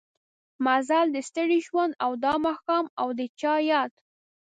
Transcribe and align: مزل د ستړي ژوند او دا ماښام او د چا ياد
مزل 0.65 1.07
د 1.15 1.17
ستړي 1.29 1.59
ژوند 1.67 1.93
او 2.03 2.11
دا 2.23 2.33
ماښام 2.45 2.85
او 3.01 3.07
د 3.19 3.21
چا 3.39 3.53
ياد 3.71 3.91